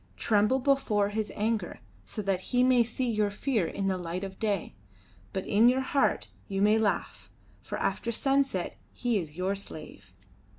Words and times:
Tremble 0.17 0.57
before 0.57 1.09
his 1.09 1.31
anger, 1.35 1.79
so 2.05 2.23
that 2.23 2.41
he 2.49 2.63
may 2.63 2.83
see 2.83 3.07
your 3.07 3.29
fear 3.29 3.67
in 3.67 3.85
the 3.87 3.99
light 3.99 4.23
of 4.23 4.39
day; 4.39 4.73
but 5.31 5.45
in 5.45 5.69
your 5.69 5.81
heart 5.81 6.27
you 6.47 6.59
may 6.59 6.79
laugh, 6.79 7.29
for 7.61 7.77
after 7.77 8.11
sunset 8.11 8.77
he 8.91 9.19
is 9.19 9.37
your 9.37 9.53
slave." 9.53 10.11